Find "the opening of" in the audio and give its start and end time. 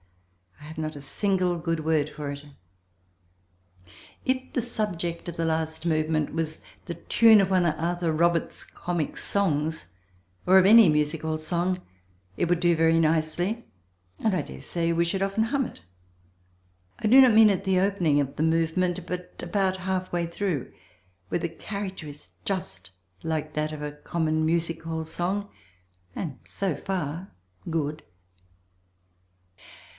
17.65-18.37